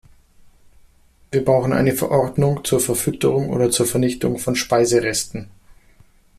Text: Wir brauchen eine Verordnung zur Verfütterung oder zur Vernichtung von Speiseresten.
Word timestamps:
Wir 1.29 1.45
brauchen 1.45 1.73
eine 1.73 1.93
Verordnung 1.93 2.65
zur 2.65 2.79
Verfütterung 2.79 3.49
oder 3.51 3.69
zur 3.69 3.85
Vernichtung 3.85 4.39
von 4.39 4.55
Speiseresten. 4.55 5.47